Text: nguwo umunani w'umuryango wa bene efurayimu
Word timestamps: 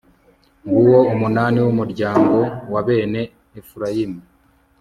nguwo 0.67 0.99
umunani 1.13 1.57
w'umuryango 1.65 2.37
wa 2.73 2.81
bene 2.87 3.21
efurayimu 3.59 4.19